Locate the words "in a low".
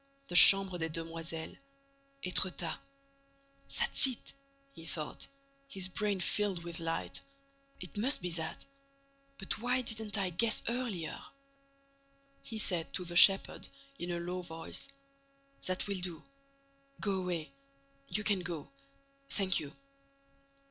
13.99-14.41